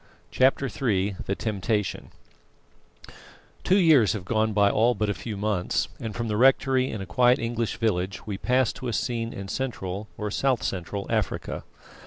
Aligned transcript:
CHAPTER 0.31 0.65
III 0.65 1.17
THE 1.27 1.35
TEMPTATION 1.35 2.09
Two 3.63 3.77
years 3.77 4.13
have 4.13 4.25
gone 4.25 4.51
by 4.51 4.67
all 4.71 4.95
but 4.95 5.11
a 5.11 5.13
few 5.13 5.37
months, 5.37 5.89
and 5.99 6.15
from 6.15 6.27
the 6.27 6.37
rectory 6.37 6.89
in 6.89 7.01
a 7.01 7.05
quiet 7.05 7.37
English 7.37 7.77
village 7.77 8.25
we 8.25 8.39
pass 8.39 8.73
to 8.73 8.87
a 8.87 8.93
scene 8.93 9.31
in 9.31 9.47
Central, 9.47 10.07
or 10.17 10.31
South 10.31 10.63
Central, 10.63 11.05
Africa. 11.11 11.63